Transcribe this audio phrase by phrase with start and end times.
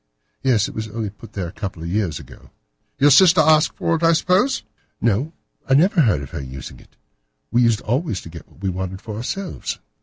[0.41, 2.49] "Yes, it was only put there a couple of years ago."
[2.97, 4.63] "Your sister asked for it, I suppose?"
[4.99, 5.31] "No,
[5.69, 6.95] I never heard of her using it.
[7.51, 9.77] We used always to get what we wanted for ourselves."